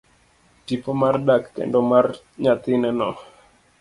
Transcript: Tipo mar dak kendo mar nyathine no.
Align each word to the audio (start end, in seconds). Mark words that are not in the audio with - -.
Tipo 0.67 0.89
mar 1.01 1.15
dak 1.27 1.43
kendo 1.55 1.79
mar 1.91 2.05
nyathine 2.43 2.89
no. 2.99 3.09